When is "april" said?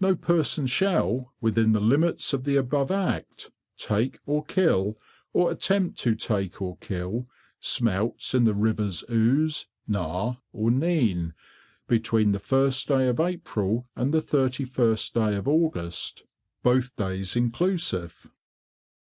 13.18-13.86